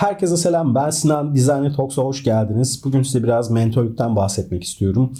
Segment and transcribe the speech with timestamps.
[0.00, 0.74] Herkese selam.
[0.74, 1.34] Ben Sinan.
[1.34, 2.82] Designer Talks'a hoş geldiniz.
[2.84, 5.12] Bugün size biraz mentörlükten bahsetmek istiyorum.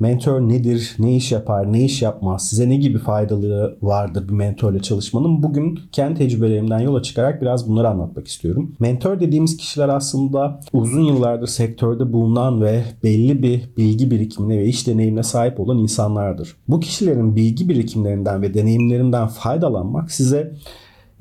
[0.00, 0.96] Mentor nedir?
[0.98, 1.72] Ne iş yapar?
[1.72, 2.48] Ne iş yapmaz?
[2.48, 5.42] Size ne gibi faydaları vardır bir mentorla çalışmanın?
[5.42, 8.76] Bugün kendi tecrübelerimden yola çıkarak biraz bunları anlatmak istiyorum.
[8.80, 14.86] Mentor dediğimiz kişiler aslında uzun yıllardır sektörde bulunan ve belli bir bilgi birikimine ve iş
[14.86, 16.56] deneyimine sahip olan insanlardır.
[16.68, 20.54] Bu kişilerin bilgi birikimlerinden ve deneyimlerinden faydalanmak size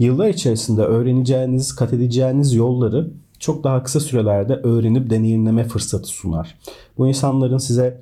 [0.06, 6.60] yıllar içerisinde öğreneceğiniz, kat edeceğiniz yolları çok daha kısa sürelerde öğrenip deneyimleme fırsatı sunar.
[6.98, 8.02] Bu insanların size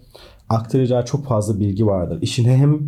[0.49, 2.19] aktaracağı çok fazla bilgi vardır.
[2.21, 2.79] İşin hem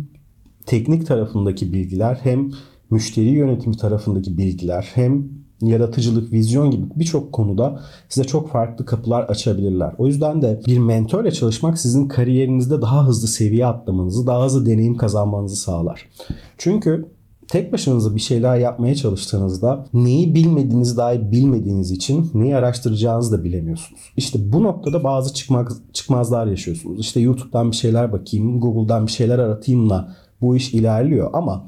[0.66, 2.50] teknik tarafındaki bilgiler hem
[2.90, 5.28] müşteri yönetimi tarafındaki bilgiler hem
[5.62, 9.94] yaratıcılık, vizyon gibi birçok konuda size çok farklı kapılar açabilirler.
[9.98, 14.96] O yüzden de bir mentorla çalışmak sizin kariyerinizde daha hızlı seviye atlamanızı, daha hızlı deneyim
[14.96, 16.08] kazanmanızı sağlar.
[16.58, 17.06] Çünkü
[17.48, 24.00] tek başınıza bir şeyler yapmaya çalıştığınızda neyi bilmediğiniz dahi bilmediğiniz için neyi araştıracağınızı da bilemiyorsunuz.
[24.16, 27.00] İşte bu noktada bazı çıkmaz, çıkmazlar yaşıyorsunuz.
[27.00, 31.66] İşte YouTube'dan bir şeyler bakayım, Google'dan bir şeyler aratayımla bu iş ilerliyor ama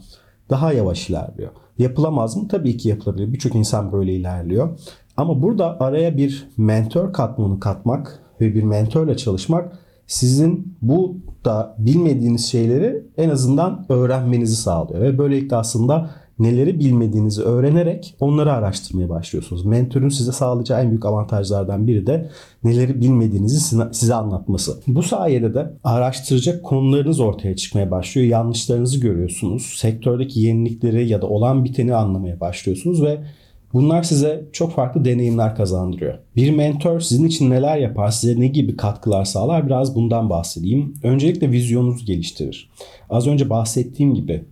[0.50, 1.50] daha yavaş ilerliyor.
[1.78, 2.48] Yapılamaz mı?
[2.48, 3.32] Tabii ki yapılabilir.
[3.32, 4.78] Birçok insan böyle ilerliyor.
[5.16, 12.46] Ama burada araya bir mentor katmanı katmak ve bir mentorla çalışmak sizin bu da bilmediğiniz
[12.46, 15.00] şeyleri en azından öğrenmenizi sağlıyor.
[15.00, 19.64] Ve böylelikle aslında neleri bilmediğinizi öğrenerek onları araştırmaya başlıyorsunuz.
[19.64, 22.30] Mentörün size sağlayacağı en büyük avantajlardan biri de
[22.64, 23.60] neleri bilmediğinizi
[23.92, 24.80] size anlatması.
[24.86, 28.26] Bu sayede de araştıracak konularınız ortaya çıkmaya başlıyor.
[28.26, 29.76] Yanlışlarınızı görüyorsunuz.
[29.76, 33.18] Sektördeki yenilikleri ya da olan biteni anlamaya başlıyorsunuz ve
[33.72, 36.19] Bunlar size çok farklı deneyimler kazandırıyor.
[36.36, 40.95] Bir mentor sizin için neler yapar, size ne gibi katkılar sağlar biraz bundan bahsedeyim.
[41.03, 42.70] Öncelikle vizyonunuzu geliştirir.
[43.11, 44.44] Az önce bahsettiğim gibi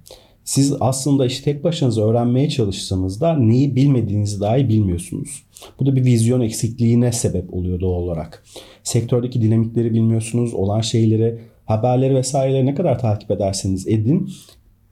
[0.45, 5.43] siz aslında işte tek başınıza öğrenmeye çalıştığınızda neyi bilmediğinizi dahi bilmiyorsunuz.
[5.81, 8.45] Bu da bir vizyon eksikliğine sebep oluyor doğal olarak.
[8.83, 14.29] Sektördeki dinamikleri bilmiyorsunuz, olan şeyleri, haberleri vesaireleri ne kadar takip ederseniz edin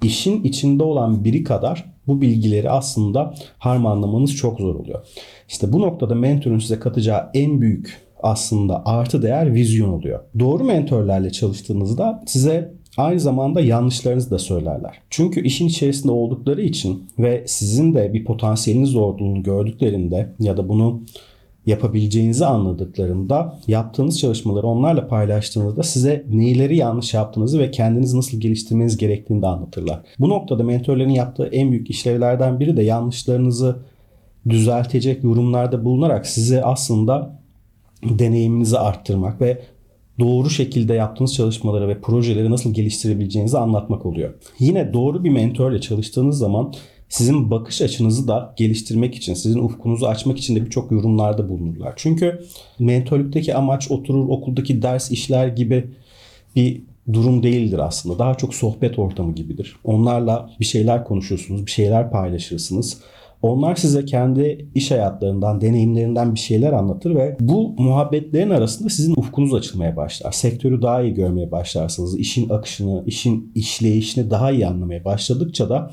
[0.02, 5.06] işin içinde olan biri kadar bu bilgileri aslında harmanlamanız çok zor oluyor.
[5.48, 10.20] İşte bu noktada mentorun size katacağı en büyük aslında artı değer vizyon oluyor.
[10.38, 14.98] Doğru mentorlarla çalıştığınızda size aynı zamanda yanlışlarınızı da söylerler.
[15.10, 21.02] Çünkü işin içerisinde oldukları için ve sizin de bir potansiyeliniz olduğunu gördüklerinde ya da bunu
[21.66, 29.42] yapabileceğinizi anladıklarında yaptığınız çalışmaları onlarla paylaştığınızda size neleri yanlış yaptığınızı ve kendinizi nasıl geliştirmeniz gerektiğini
[29.42, 30.00] de anlatırlar.
[30.18, 33.76] Bu noktada mentorların yaptığı en büyük işlevlerden biri de yanlışlarınızı
[34.48, 37.42] düzeltecek yorumlarda bulunarak size aslında
[38.04, 39.62] deneyiminizi arttırmak ve
[40.18, 44.34] doğru şekilde yaptığınız çalışmaları ve projeleri nasıl geliştirebileceğinizi anlatmak oluyor.
[44.58, 46.72] Yine doğru bir mentorla çalıştığınız zaman
[47.12, 51.92] sizin bakış açınızı da geliştirmek için, sizin ufkunuzu açmak için de birçok yorumlarda bulunurlar.
[51.96, 52.42] Çünkü
[52.78, 55.90] mentorluktaki amaç oturur okuldaki ders işler gibi
[56.56, 58.18] bir durum değildir aslında.
[58.18, 59.76] Daha çok sohbet ortamı gibidir.
[59.84, 63.00] Onlarla bir şeyler konuşursunuz, bir şeyler paylaşırsınız.
[63.42, 69.54] Onlar size kendi iş hayatlarından, deneyimlerinden bir şeyler anlatır ve bu muhabbetlerin arasında sizin ufkunuz
[69.54, 70.32] açılmaya başlar.
[70.32, 72.18] Sektörü daha iyi görmeye başlarsınız.
[72.18, 75.90] İşin akışını, işin işleyişini daha iyi anlamaya başladıkça da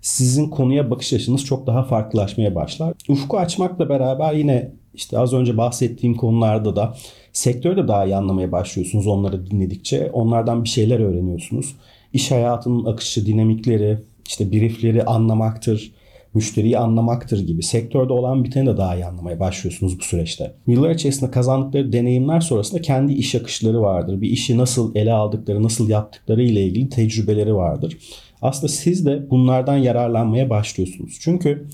[0.00, 2.94] sizin konuya bakış açınız çok daha farklılaşmaya başlar.
[3.08, 6.94] Ufku açmakla beraber yine işte az önce bahsettiğim konularda da
[7.32, 10.10] sektörü de daha iyi anlamaya başlıyorsunuz onları dinledikçe.
[10.12, 11.76] Onlardan bir şeyler öğreniyorsunuz.
[12.12, 13.98] İş hayatının akışı, dinamikleri,
[14.28, 15.92] işte briefleri anlamaktır,
[16.34, 20.54] müşteriyi anlamaktır gibi sektörde olan biteni de daha iyi anlamaya başlıyorsunuz bu süreçte.
[20.66, 24.20] Yıllar içerisinde kazandıkları deneyimler sonrasında kendi iş akışları vardır.
[24.20, 27.96] Bir işi nasıl ele aldıkları, nasıl yaptıkları ile ilgili tecrübeleri vardır.
[28.42, 31.18] Aslında siz de bunlardan yararlanmaya başlıyorsunuz.
[31.20, 31.66] Çünkü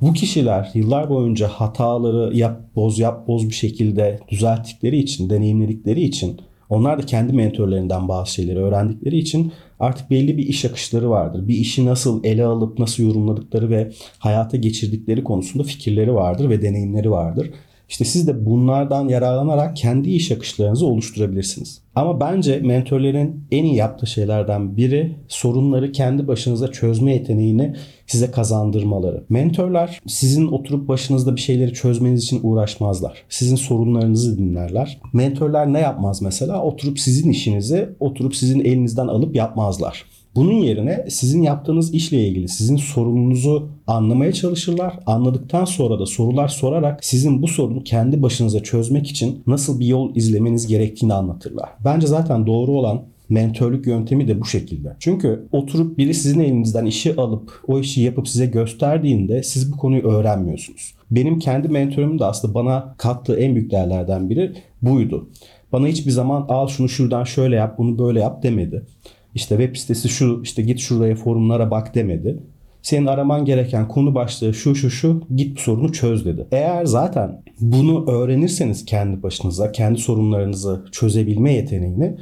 [0.00, 6.40] bu kişiler yıllar boyunca hataları yap boz yap boz bir şekilde düzelttikleri için, deneyimledikleri için
[6.68, 11.48] onlar da kendi mentorlarından bazı şeyleri öğrendikleri için artık belli bir iş akışları vardır.
[11.48, 17.10] Bir işi nasıl ele alıp nasıl yorumladıkları ve hayata geçirdikleri konusunda fikirleri vardır ve deneyimleri
[17.10, 17.50] vardır.
[17.90, 21.82] İşte siz de bunlardan yararlanarak kendi iş akışlarınızı oluşturabilirsiniz.
[21.94, 27.76] Ama bence mentorların en iyi yaptığı şeylerden biri sorunları kendi başınıza çözme yeteneğini
[28.06, 29.24] size kazandırmaları.
[29.28, 33.22] Mentorlar sizin oturup başınızda bir şeyleri çözmeniz için uğraşmazlar.
[33.28, 35.00] Sizin sorunlarınızı dinlerler.
[35.12, 36.62] Mentorlar ne yapmaz mesela?
[36.62, 40.04] Oturup sizin işinizi oturup sizin elinizden alıp yapmazlar.
[40.34, 44.98] Bunun yerine sizin yaptığınız işle ilgili sizin sorununuzu anlamaya çalışırlar.
[45.06, 50.16] Anladıktan sonra da sorular sorarak sizin bu sorunu kendi başınıza çözmek için nasıl bir yol
[50.16, 51.68] izlemeniz gerektiğini anlatırlar.
[51.84, 54.96] Bence zaten doğru olan Mentörlük yöntemi de bu şekilde.
[54.98, 60.02] Çünkü oturup biri sizin elinizden işi alıp o işi yapıp size gösterdiğinde siz bu konuyu
[60.02, 60.94] öğrenmiyorsunuz.
[61.10, 65.28] Benim kendi mentorum da aslında bana kattığı en büyük değerlerden biri buydu.
[65.72, 68.86] Bana hiçbir zaman al şunu şuradan şöyle yap bunu böyle yap demedi.
[69.34, 72.38] İşte web sitesi şu işte git şuraya forumlara bak demedi.
[72.82, 76.46] Senin araman gereken konu başlığı şu şu şu git bu sorunu çöz dedi.
[76.52, 82.16] Eğer zaten bunu öğrenirseniz kendi başınıza kendi sorunlarınızı çözebilme yeteneğini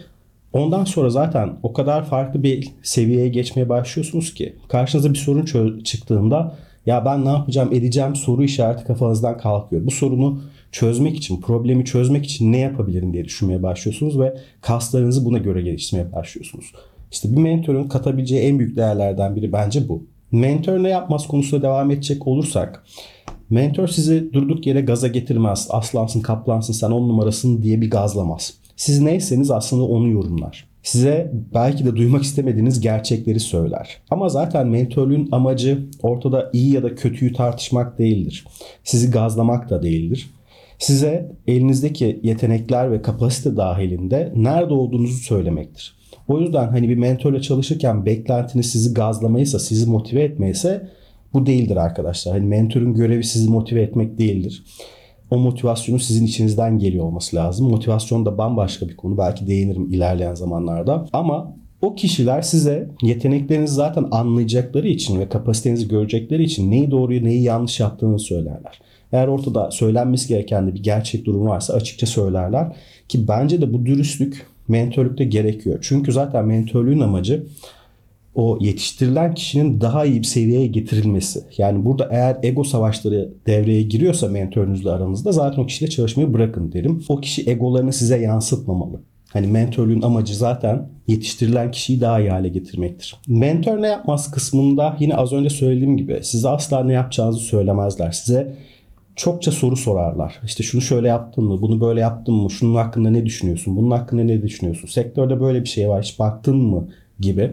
[0.52, 6.56] ondan sonra zaten o kadar farklı bir seviyeye geçmeye başlıyorsunuz ki karşınıza bir sorun çıktığında
[6.86, 9.86] ya ben ne yapacağım edeceğim soru işareti kafanızdan kalkıyor.
[9.86, 10.40] Bu sorunu
[10.72, 16.12] çözmek için, problemi çözmek için ne yapabilirim diye düşünmeye başlıyorsunuz ve kaslarınızı buna göre geliştirmeye
[16.12, 16.72] başlıyorsunuz.
[17.12, 20.06] İşte bir mentorun katabileceği en büyük değerlerden biri bence bu.
[20.32, 22.84] Mentor ne yapmaz konusuna devam edecek olursak
[23.50, 25.68] mentor sizi durduk yere gaza getirmez.
[25.70, 28.54] Aslansın kaplansın sen on numarasın diye bir gazlamaz.
[28.76, 30.68] Siz neyseniz aslında onu yorumlar.
[30.82, 33.96] Size belki de duymak istemediğiniz gerçekleri söyler.
[34.10, 38.44] Ama zaten mentorluğun amacı ortada iyi ya da kötüyü tartışmak değildir.
[38.84, 40.30] Sizi gazlamak da değildir.
[40.78, 45.97] Size elinizdeki yetenekler ve kapasite dahilinde nerede olduğunuzu söylemektir.
[46.28, 50.88] O yüzden hani bir mentorla çalışırken beklentiniz sizi gazlamaysa, sizi motive etmeyse
[51.32, 52.34] bu değildir arkadaşlar.
[52.34, 54.64] Hani mentorun görevi sizi motive etmek değildir.
[55.30, 57.70] O motivasyonu sizin içinizden geliyor olması lazım.
[57.70, 59.18] Motivasyon da bambaşka bir konu.
[59.18, 61.06] Belki değinirim ilerleyen zamanlarda.
[61.12, 67.42] Ama o kişiler size yeteneklerinizi zaten anlayacakları için ve kapasitenizi görecekleri için neyi doğruyu neyi
[67.42, 68.80] yanlış yaptığını söylerler.
[69.12, 72.76] Eğer ortada söylenmesi gereken de bir gerçek durum varsa açıkça söylerler.
[73.08, 75.78] Ki bence de bu dürüstlük mentörlükte gerekiyor.
[75.82, 77.46] Çünkü zaten mentörlüğün amacı
[78.34, 81.40] o yetiştirilen kişinin daha iyi bir seviyeye getirilmesi.
[81.58, 87.04] Yani burada eğer ego savaşları devreye giriyorsa mentörünüzle aranızda zaten o kişiyle çalışmayı bırakın derim.
[87.08, 89.00] O kişi egolarını size yansıtmamalı.
[89.32, 93.16] Hani mentörlüğün amacı zaten yetiştirilen kişiyi daha iyi hale getirmektir.
[93.28, 98.10] Mentor ne yapmaz kısmında yine az önce söylediğim gibi size asla ne yapacağınızı söylemezler.
[98.10, 98.54] Size
[99.18, 100.40] çokça soru sorarlar.
[100.44, 104.22] İşte şunu şöyle yaptın mı, bunu böyle yaptın mı, şunun hakkında ne düşünüyorsun, bunun hakkında
[104.22, 106.88] ne düşünüyorsun, sektörde böyle bir şey var hiç baktın mı
[107.20, 107.52] gibi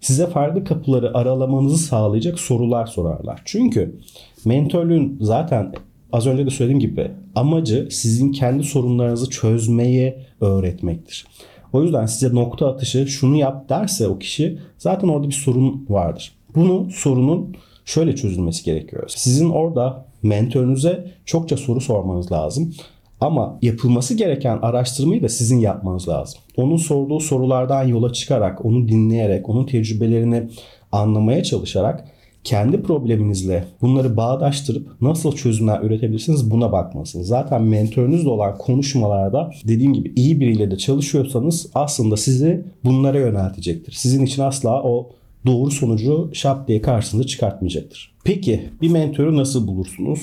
[0.00, 3.42] size farklı kapıları aralamanızı sağlayacak sorular sorarlar.
[3.44, 3.96] Çünkü
[4.44, 5.72] mentörlüğün zaten
[6.12, 11.26] az önce de söylediğim gibi amacı sizin kendi sorunlarınızı çözmeyi öğretmektir.
[11.72, 16.32] O yüzden size nokta atışı şunu yap derse o kişi zaten orada bir sorun vardır.
[16.54, 19.04] Bunu sorunun şöyle çözülmesi gerekiyor.
[19.08, 22.74] Sizin orada mentörünüze çokça soru sormanız lazım.
[23.20, 26.40] Ama yapılması gereken araştırmayı da sizin yapmanız lazım.
[26.56, 30.48] Onun sorduğu sorulardan yola çıkarak, onu dinleyerek, onun tecrübelerini
[30.92, 32.04] anlamaya çalışarak
[32.44, 37.26] kendi probleminizle bunları bağdaştırıp nasıl çözümler üretebilirsiniz buna bakmalısınız.
[37.26, 43.92] Zaten mentörünüzle olan konuşmalarda dediğim gibi iyi biriyle de çalışıyorsanız aslında sizi bunlara yöneltecektir.
[43.92, 45.10] Sizin için asla o
[45.46, 48.14] doğru sonucu şap diye karşınıza çıkartmayacaktır.
[48.24, 50.20] Peki bir mentoru nasıl bulursunuz?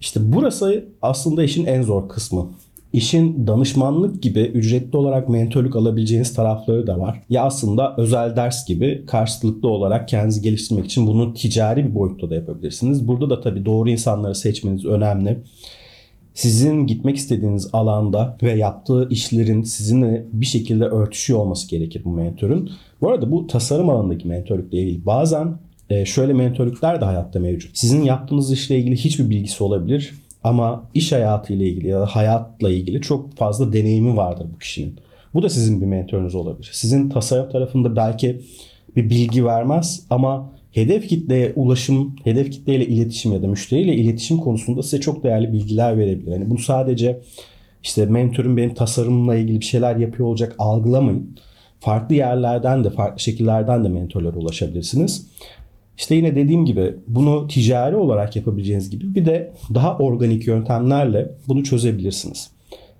[0.00, 2.50] İşte burası aslında işin en zor kısmı.
[2.92, 7.22] İşin danışmanlık gibi ücretli olarak mentörlük alabileceğiniz tarafları da var.
[7.30, 12.34] Ya aslında özel ders gibi karşılıklı olarak kendinizi geliştirmek için bunu ticari bir boyutta da
[12.34, 13.08] yapabilirsiniz.
[13.08, 15.42] Burada da tabii doğru insanları seçmeniz önemli.
[16.34, 22.70] Sizin gitmek istediğiniz alanda ve yaptığı işlerin sizinle bir şekilde örtüşüyor olması gerekir bu mentörün.
[23.00, 25.58] Bu arada bu tasarım alanındaki mentörlükle ilgili bazen
[25.90, 27.78] e, şöyle mentörlükler de hayatta mevcut.
[27.78, 32.70] Sizin yaptığınız işle ilgili hiçbir bilgisi olabilir ama iş hayatı ile ilgili ya da hayatla
[32.70, 34.98] ilgili çok fazla deneyimi vardır bu kişinin.
[35.34, 36.70] Bu da sizin bir mentörünüz olabilir.
[36.72, 38.40] Sizin tasarım tarafında belki
[38.96, 44.82] bir bilgi vermez ama hedef kitleye ulaşım, hedef kitleyle iletişim ya da müşteriyle iletişim konusunda
[44.82, 46.32] size çok değerli bilgiler verebilir.
[46.32, 47.20] Yani bunu sadece
[47.82, 51.36] işte mentörüm benim tasarımla ilgili bir şeyler yapıyor olacak algılamayın.
[51.80, 55.26] Farklı yerlerden de, farklı şekillerden de mentorlara ulaşabilirsiniz.
[55.98, 61.64] İşte yine dediğim gibi bunu ticari olarak yapabileceğiniz gibi bir de daha organik yöntemlerle bunu
[61.64, 62.50] çözebilirsiniz.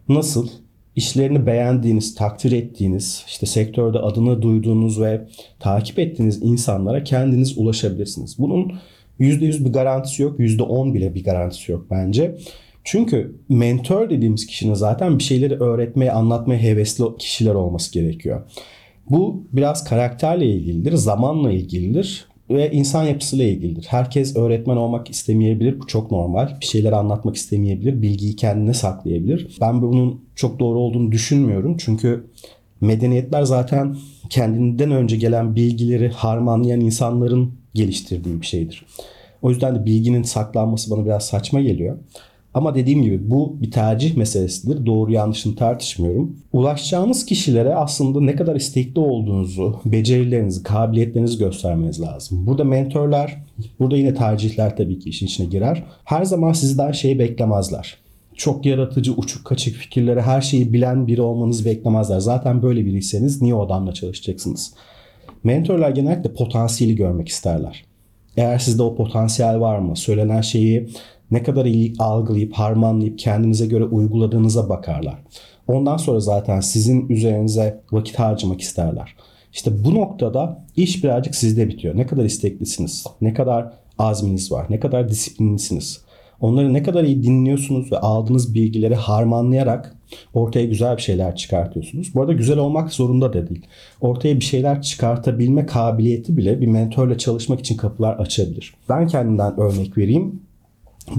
[0.09, 0.49] Nasıl?
[0.97, 5.29] İşlerini beğendiğiniz, takdir ettiğiniz, işte sektörde adını duyduğunuz ve
[5.61, 8.39] takip ettiğiniz insanlara kendiniz ulaşabilirsiniz.
[8.39, 8.73] Bunun
[9.21, 12.37] %100 bir garantisi yok, %10 bile bir garantisi yok bence.
[12.85, 18.43] Çünkü mentor dediğimiz kişinin zaten bir şeyleri öğretmeye, anlatmaya hevesli kişiler olması gerekiyor.
[19.11, 23.87] Bu biraz karakterle ilgilidir, zamanla ilgilidir ve insan yapısıyla ilgilidir.
[23.89, 25.81] Herkes öğretmen olmak istemeyebilir.
[25.81, 26.61] Bu çok normal.
[26.61, 28.03] Bir şeyler anlatmak istemeyebilir.
[28.03, 29.57] Bilgiyi kendine saklayabilir.
[29.61, 31.77] Ben bunun çok doğru olduğunu düşünmüyorum.
[31.77, 32.25] Çünkü
[32.81, 33.97] medeniyetler zaten
[34.31, 38.87] kendinden önce gelen bilgileri harmanlayan insanların geliştirdiği bir şeydir.
[39.43, 41.99] O yüzden de bilginin saklanması bana biraz saçma geliyor.
[42.55, 44.87] Ama dediğim gibi bu bir tercih meselesidir.
[44.87, 46.37] Doğru yanlışını tartışmıyorum.
[46.53, 52.47] Ulaşacağınız kişilere aslında ne kadar istekli olduğunuzu, becerilerinizi, kabiliyetlerinizi göstermeniz lazım.
[52.47, 53.43] Burada mentorlar,
[53.81, 55.85] burada yine tercihler tabii ki işin içine girer.
[56.05, 58.05] Her zaman sizden şeyi beklemezler
[58.37, 62.21] çok yaratıcı, uçuk kaçık fikirlere her şeyi bilen biri olmanızı beklemezler.
[62.21, 64.75] Zaten böyle biriyseniz niye o adamla çalışacaksınız?
[65.45, 67.85] Mentorlar genellikle potansiyeli görmek isterler.
[68.37, 69.97] Eğer sizde o potansiyel var mı?
[69.97, 70.89] Söylenen şeyi
[71.31, 75.19] ne kadar iyi algılayıp, harmanlayıp kendinize göre uyguladığınıza bakarlar.
[75.69, 79.17] Ondan sonra zaten sizin üzerinize vakit harcamak isterler.
[79.53, 81.97] İşte bu noktada iş birazcık sizde bitiyor.
[81.97, 86.05] Ne kadar isteklisiniz, ne kadar azminiz var, ne kadar disiplinlisiniz.
[86.41, 89.97] Onları ne kadar iyi dinliyorsunuz ve aldığınız bilgileri harmanlayarak
[90.35, 92.15] ortaya güzel bir şeyler çıkartıyorsunuz.
[92.15, 93.67] Bu arada güzel olmak zorunda da değil.
[94.01, 98.75] Ortaya bir şeyler çıkartabilme kabiliyeti bile bir mentorla çalışmak için kapılar açabilir.
[98.89, 100.43] Ben kendimden örnek vereyim.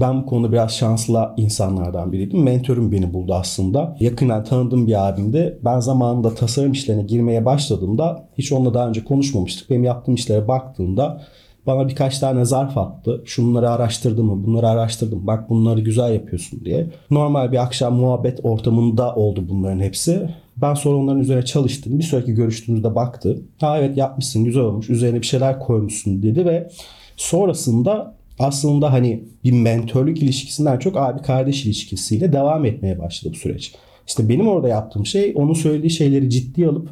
[0.00, 2.42] Ben bu konuda biraz şanslı insanlardan biriydim.
[2.42, 3.96] Mentorum beni buldu aslında.
[4.00, 5.58] Yakından tanıdığım bir abimdi.
[5.64, 9.70] Ben zamanında tasarım işlerine girmeye başladığımda hiç onunla daha önce konuşmamıştık.
[9.70, 11.22] Benim yaptığım işlere baktığında
[11.66, 13.22] bana birkaç tane zarf attı.
[13.24, 14.46] Şunları araştırdım mı?
[14.46, 15.26] Bunları araştırdım.
[15.26, 16.86] Bak bunları güzel yapıyorsun diye.
[17.10, 20.30] Normal bir akşam muhabbet ortamında oldu bunların hepsi.
[20.56, 21.98] Ben sonra onların üzerine çalıştım.
[21.98, 23.42] Bir sonraki görüştüğümüzde baktı.
[23.60, 24.90] Ha evet yapmışsın güzel olmuş.
[24.90, 26.68] Üzerine bir şeyler koymuşsun dedi ve
[27.16, 33.74] sonrasında aslında hani bir mentörlük ilişkisinden çok abi kardeş ilişkisiyle devam etmeye başladı bu süreç.
[34.06, 36.88] İşte benim orada yaptığım şey onun söylediği şeyleri ciddiye alıp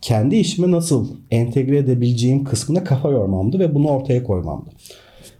[0.00, 4.70] kendi işime nasıl entegre edebileceğim kısmına kafa yormamdı ve bunu ortaya koymamdı.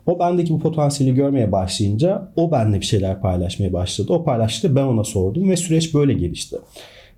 [0.07, 4.13] O bendeki bu potansiyeli görmeye başlayınca o benimle bir şeyler paylaşmaya başladı.
[4.13, 6.57] O paylaştı ben ona sordum ve süreç böyle gelişti.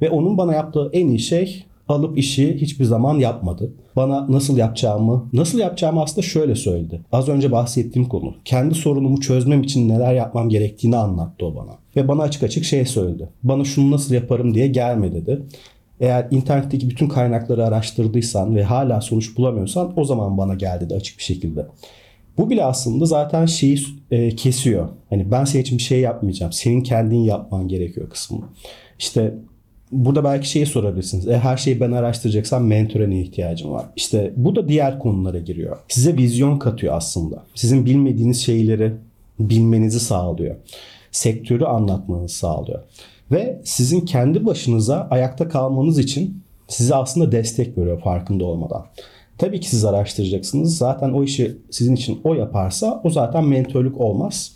[0.02, 3.72] Ve onun bana yaptığı en iyi şey alıp işi hiçbir zaman yapmadı.
[3.96, 7.00] Bana nasıl yapacağımı, nasıl yapacağımı aslında şöyle söyledi.
[7.12, 8.34] Az önce bahsettiğim konu.
[8.44, 11.72] Kendi sorunumu çözmem için neler yapmam gerektiğini anlattı o bana.
[11.96, 13.28] Ve bana açık açık şey söyledi.
[13.42, 15.42] Bana şunu nasıl yaparım diye gelme dedi.
[16.00, 21.18] Eğer internetteki bütün kaynakları araştırdıysan ve hala sonuç bulamıyorsan o zaman bana gel dedi açık
[21.18, 21.66] bir şekilde.
[22.38, 23.78] Bu bile aslında zaten şeyi
[24.10, 24.88] e, kesiyor.
[25.10, 26.52] Hani ben senin için bir şey yapmayacağım.
[26.52, 28.44] Senin kendin yapman gerekiyor kısmını.
[28.98, 29.34] İşte
[29.92, 31.28] burada belki şeyi sorabilirsiniz.
[31.28, 33.86] E, her şeyi ben araştıracaksam mentora ne ihtiyacım var?
[33.96, 35.76] İşte bu da diğer konulara giriyor.
[35.88, 37.42] Size vizyon katıyor aslında.
[37.54, 38.92] Sizin bilmediğiniz şeyleri
[39.40, 40.56] bilmenizi sağlıyor.
[41.12, 42.80] Sektörü anlatmanızı sağlıyor.
[43.30, 48.86] Ve sizin kendi başınıza ayakta kalmanız için size aslında destek veriyor farkında olmadan.
[49.38, 50.76] Tabii ki siz araştıracaksınız.
[50.76, 54.52] Zaten o işi sizin için o yaparsa o zaten mentörlük olmaz.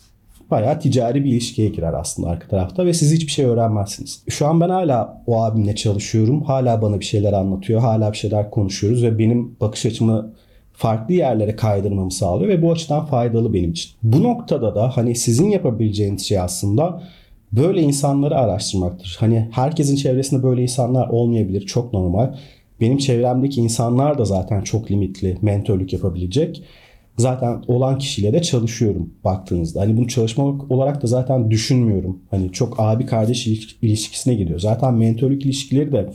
[0.51, 4.23] Bayağı ticari bir ilişkiye girer aslında arka tarafta ve siz hiçbir şey öğrenmezsiniz.
[4.29, 6.43] Şu an ben hala o abimle çalışıyorum.
[6.43, 7.81] Hala bana bir şeyler anlatıyor.
[7.81, 10.33] Hala bir şeyler konuşuyoruz ve benim bakış açımı
[10.73, 13.91] farklı yerlere kaydırmamı sağlıyor ve bu açıdan faydalı benim için.
[14.03, 17.01] Bu noktada da hani sizin yapabileceğiniz şey aslında
[17.51, 19.17] böyle insanları araştırmaktır.
[19.19, 21.65] Hani herkesin çevresinde böyle insanlar olmayabilir.
[21.65, 22.35] Çok normal.
[22.81, 26.63] Benim çevremdeki insanlar da zaten çok limitli mentörlük yapabilecek.
[27.17, 29.81] Zaten olan kişiyle de çalışıyorum baktığınızda.
[29.81, 32.19] Hani bunu çalışmak olarak da zaten düşünmüyorum.
[32.31, 33.47] Hani çok abi kardeş
[33.81, 34.59] ilişkisine gidiyor.
[34.59, 36.09] Zaten mentörlük ilişkileri de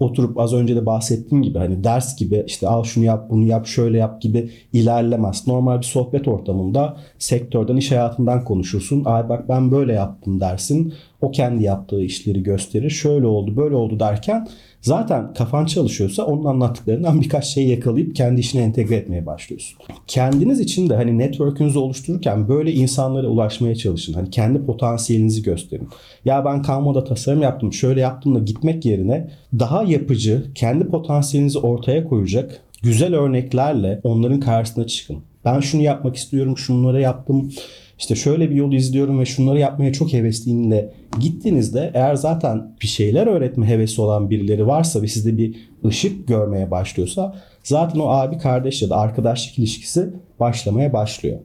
[0.00, 3.66] oturup az önce de bahsettiğim gibi hani ders gibi işte al şunu yap bunu yap
[3.66, 5.46] şöyle yap gibi ilerlemez.
[5.46, 9.04] Normal bir sohbet ortamında sektörden iş hayatından konuşursun.
[9.04, 10.94] Ay bak ben böyle yaptım dersin.
[11.20, 12.90] O kendi yaptığı işleri gösterir.
[12.90, 14.48] Şöyle oldu böyle oldu derken
[14.80, 19.78] zaten kafan çalışıyorsa onun anlattıklarından birkaç şey yakalayıp kendi işine entegre etmeye başlıyorsun.
[20.06, 24.12] Kendiniz için de hani network'ünüzü oluştururken böyle insanlara ulaşmaya çalışın.
[24.12, 25.88] Hani kendi potansiyelinizi gösterin.
[26.24, 32.04] Ya ben Canva'da tasarım yaptım, şöyle yaptım da gitmek yerine daha yapıcı, kendi potansiyelinizi ortaya
[32.04, 35.16] koyacak güzel örneklerle onların karşısına çıkın.
[35.44, 37.52] Ben şunu yapmak istiyorum, şunları yaptım
[38.00, 43.26] işte şöyle bir yol izliyorum ve şunları yapmaya çok hevesliyimle gittiğinizde eğer zaten bir şeyler
[43.26, 48.82] öğretme hevesi olan birileri varsa ve sizde bir ışık görmeye başlıyorsa zaten o abi kardeş
[48.82, 51.38] ya da arkadaşlık ilişkisi başlamaya başlıyor.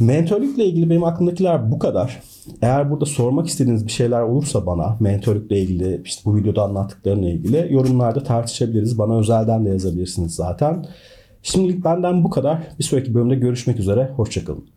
[0.00, 2.22] Mentörlükle ilgili benim aklımdakiler bu kadar.
[2.62, 7.66] Eğer burada sormak istediğiniz bir şeyler olursa bana mentörlükle ilgili işte bu videoda anlattıklarımla ilgili
[7.70, 8.98] yorumlarda tartışabiliriz.
[8.98, 10.86] Bana özelden de yazabilirsiniz zaten.
[11.42, 12.58] Şimdilik benden bu kadar.
[12.78, 14.10] Bir sonraki bölümde görüşmek üzere.
[14.16, 14.70] Hoşçakalın.